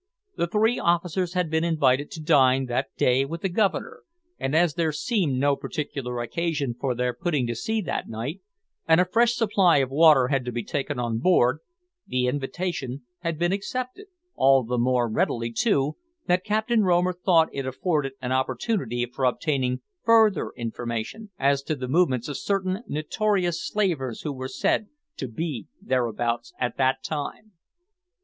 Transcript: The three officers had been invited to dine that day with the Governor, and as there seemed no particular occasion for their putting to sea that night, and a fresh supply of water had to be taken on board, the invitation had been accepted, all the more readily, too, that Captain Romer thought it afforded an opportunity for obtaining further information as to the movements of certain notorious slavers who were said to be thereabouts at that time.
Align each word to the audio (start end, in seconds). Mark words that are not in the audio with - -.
The 0.35 0.47
three 0.47 0.79
officers 0.79 1.33
had 1.33 1.51
been 1.51 1.63
invited 1.63 2.09
to 2.09 2.23
dine 2.23 2.65
that 2.65 2.87
day 2.97 3.23
with 3.23 3.41
the 3.41 3.49
Governor, 3.49 4.01
and 4.39 4.55
as 4.55 4.73
there 4.73 4.91
seemed 4.91 5.35
no 5.37 5.55
particular 5.55 6.21
occasion 6.23 6.73
for 6.73 6.95
their 6.95 7.13
putting 7.13 7.45
to 7.45 7.53
sea 7.55 7.81
that 7.81 8.09
night, 8.09 8.41
and 8.87 8.99
a 8.99 9.05
fresh 9.05 9.33
supply 9.35 9.77
of 9.77 9.91
water 9.91 10.29
had 10.29 10.43
to 10.45 10.51
be 10.51 10.63
taken 10.63 10.97
on 10.97 11.19
board, 11.19 11.59
the 12.07 12.25
invitation 12.25 13.03
had 13.19 13.37
been 13.37 13.51
accepted, 13.51 14.07
all 14.33 14.63
the 14.63 14.79
more 14.79 15.07
readily, 15.07 15.51
too, 15.51 15.97
that 16.25 16.43
Captain 16.43 16.81
Romer 16.81 17.13
thought 17.13 17.49
it 17.53 17.67
afforded 17.67 18.13
an 18.23 18.31
opportunity 18.31 19.05
for 19.05 19.23
obtaining 19.25 19.81
further 20.03 20.51
information 20.57 21.29
as 21.37 21.61
to 21.61 21.75
the 21.75 21.87
movements 21.87 22.27
of 22.27 22.37
certain 22.39 22.83
notorious 22.87 23.63
slavers 23.63 24.21
who 24.21 24.33
were 24.33 24.47
said 24.47 24.87
to 25.17 25.27
be 25.27 25.67
thereabouts 25.79 26.53
at 26.59 26.75
that 26.77 27.03
time. 27.03 27.51